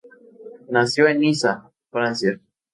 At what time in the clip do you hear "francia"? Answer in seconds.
1.91-2.39